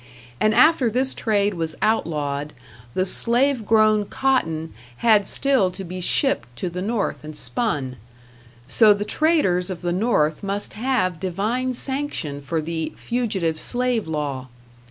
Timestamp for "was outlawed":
1.53-2.53